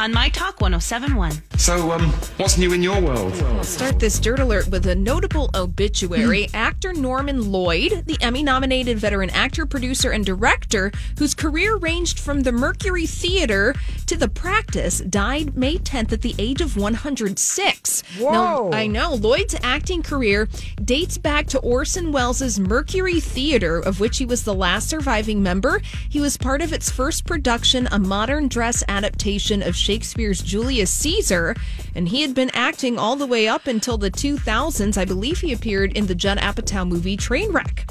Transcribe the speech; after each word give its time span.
on 0.00 0.14
My 0.14 0.30
Talk 0.30 0.62
1071. 0.62 1.32
So, 1.58 1.92
um, 1.92 2.08
what's 2.38 2.56
new 2.56 2.72
in 2.72 2.82
your 2.82 2.98
world? 3.02 3.32
We'll 3.32 3.62
start 3.64 3.98
this 3.98 4.18
dirt 4.18 4.40
alert 4.40 4.68
with 4.68 4.86
a 4.86 4.94
notable 4.94 5.50
obituary. 5.54 6.48
Actor 6.54 6.94
Norman 6.94 7.52
Lloyd, 7.52 8.04
the 8.06 8.16
Emmy 8.22 8.42
nominated 8.42 8.98
veteran 8.98 9.28
actor, 9.28 9.66
producer, 9.66 10.10
and 10.10 10.24
director, 10.24 10.90
whose 11.18 11.34
career 11.34 11.76
ranged 11.76 12.18
from 12.18 12.40
the 12.40 12.50
Mercury 12.50 13.04
Theater 13.04 13.74
to 14.06 14.16
the 14.16 14.28
practice, 14.28 15.00
died 15.00 15.54
May 15.54 15.76
10th 15.76 16.14
at 16.14 16.22
the 16.22 16.34
age 16.38 16.62
of 16.62 16.78
106. 16.78 18.02
Now, 18.18 18.70
I 18.72 18.86
know. 18.86 19.14
Lloyd's 19.14 19.54
acting 19.62 20.02
career 20.02 20.48
dates 20.82 21.18
back 21.18 21.46
to 21.48 21.58
Orson 21.58 22.10
Welles' 22.10 22.58
Mercury 22.58 23.20
Theater, 23.20 23.78
of 23.78 24.00
which 24.00 24.16
he 24.16 24.24
was 24.24 24.44
the 24.44 24.54
last 24.54 24.88
surviving 24.88 25.42
member. 25.42 25.82
He 26.08 26.20
was 26.20 26.38
part 26.38 26.62
of 26.62 26.72
its 26.72 26.90
first 26.90 27.26
production, 27.26 27.86
a 27.92 27.98
modern 27.98 28.48
dress 28.48 28.82
adaptation 28.88 29.62
of 29.62 29.76
Shakespeare's 29.90 30.40
Julius 30.40 30.88
Caesar, 30.88 31.56
and 31.96 32.10
he 32.10 32.22
had 32.22 32.32
been 32.32 32.52
acting 32.54 32.96
all 32.96 33.16
the 33.16 33.26
way 33.26 33.48
up 33.48 33.66
until 33.66 33.98
the 33.98 34.08
2000s. 34.08 34.96
I 34.96 35.04
believe 35.04 35.40
he 35.40 35.52
appeared 35.52 35.96
in 35.96 36.06
the 36.06 36.14
Judd 36.14 36.38
Apatow 36.38 36.86
movie 36.86 37.16
Trainwreck. 37.16 37.89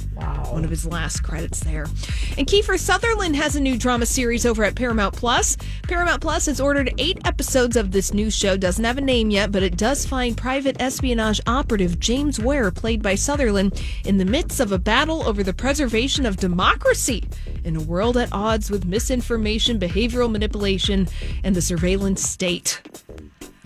One 0.52 0.64
of 0.64 0.70
his 0.70 0.86
last 0.86 1.22
credits 1.22 1.60
there. 1.60 1.86
And 2.38 2.48
Kiefer 2.48 2.80
Sutherland 2.80 3.36
has 3.36 3.56
a 3.56 3.60
new 3.60 3.78
drama 3.78 4.06
series 4.06 4.46
over 4.46 4.64
at 4.64 4.76
Paramount 4.76 5.16
Plus. 5.16 5.58
Paramount 5.84 6.22
Plus 6.22 6.48
has 6.48 6.60
ordered 6.60 6.94
eight 6.98 7.20
episodes 7.26 7.76
of 7.76 7.92
this 7.92 8.14
new 8.14 8.32
show. 8.32 8.58
Doesn't 8.58 8.84
have 8.84 8.98
a 8.98 9.02
name 9.02 9.30
yet, 9.30 9.52
but 9.52 9.64
it 9.64 9.78
does 9.78 10.06
find 10.06 10.36
private 10.36 10.82
espionage 10.82 11.40
operative 11.48 12.00
James 12.00 12.40
Ware, 12.40 12.72
played 12.72 13.02
by 13.02 13.16
Sutherland, 13.16 13.82
in 14.06 14.18
the 14.18 14.26
midst 14.26 14.60
of 14.60 14.72
a 14.72 14.80
battle 14.80 15.28
over 15.28 15.44
the 15.44 15.54
preservation 15.54 16.26
of 16.26 16.38
democracy 16.38 17.24
in 17.64 17.76
a 17.76 17.82
world 17.82 18.18
at 18.18 18.30
odds 18.32 18.72
with 18.72 18.86
misinformation, 18.86 19.80
behavioral 19.80 20.32
manipulation, 20.32 21.08
and 21.44 21.56
the 21.56 21.62
surveillance 21.62 22.24
state. 22.24 22.82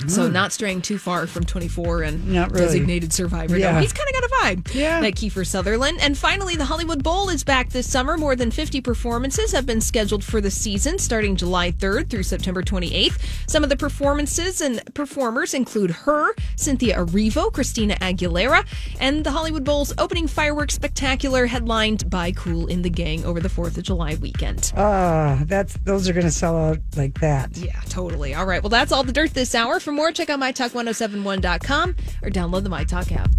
So 0.07 0.29
not 0.29 0.51
straying 0.51 0.81
too 0.81 0.97
far 0.97 1.27
from 1.27 1.43
24 1.43 2.03
and 2.03 2.27
really. 2.27 2.49
designated 2.49 3.13
survivor. 3.13 3.57
No, 3.57 3.79
he's 3.79 3.93
kind 3.93 4.09
of 4.09 4.21
got 4.21 4.23
a 4.23 4.33
vibe. 4.55 4.73
Yeah. 4.73 5.01
That 5.01 5.13
Kiefer 5.13 5.45
Sutherland. 5.45 5.99
And 6.01 6.17
finally, 6.17 6.55
the 6.55 6.65
Hollywood 6.65 7.03
Bowl 7.03 7.29
is 7.29 7.43
back 7.43 7.69
this 7.69 7.89
summer. 7.89 8.17
More 8.17 8.35
than 8.35 8.51
50 8.51 8.81
performances 8.81 9.51
have 9.51 9.65
been 9.65 9.81
scheduled 9.81 10.23
for 10.23 10.41
the 10.41 10.51
season 10.51 10.99
starting 10.99 11.35
July 11.35 11.71
3rd 11.71 12.09
through 12.09 12.23
September 12.23 12.61
28th. 12.61 13.19
Some 13.47 13.63
of 13.63 13.69
the 13.69 13.77
performances 13.77 14.61
and 14.61 14.81
performers 14.93 15.53
include 15.53 15.91
her, 15.91 16.33
Cynthia 16.55 16.97
Erivo, 16.97 17.51
Christina 17.51 17.95
Aguilera, 17.95 18.65
and 18.99 19.23
the 19.23 19.31
Hollywood 19.31 19.63
Bowl's 19.63 19.93
opening 19.97 20.27
fireworks 20.27 20.75
spectacular 20.75 21.45
headlined 21.45 22.09
by 22.09 22.31
Kool 22.31 22.67
& 22.67 22.67
the 22.67 22.89
Gang 22.89 23.23
over 23.25 23.39
the 23.39 23.49
4th 23.49 23.77
of 23.77 23.83
July 23.83 24.15
weekend. 24.15 24.73
Ah, 24.75 25.41
that's 25.45 25.77
those 25.83 26.09
are 26.09 26.13
going 26.13 26.25
to 26.25 26.31
sell 26.31 26.57
out 26.57 26.77
like 26.95 27.19
that. 27.19 27.55
Yeah, 27.57 27.79
totally. 27.89 28.33
All 28.33 28.45
right. 28.45 28.61
Well, 28.61 28.69
that's 28.69 28.91
all 28.91 29.03
the 29.03 29.11
dirt 29.11 29.33
this 29.33 29.55
hour. 29.55 29.79
For 29.93 29.97
more, 29.97 30.11
check 30.11 30.31
out 30.31 30.39
mytalk1071.com 30.39 31.89
or 32.23 32.29
download 32.31 32.63
the 32.63 32.69
MyTalk 32.69 33.15
app. 33.15 33.29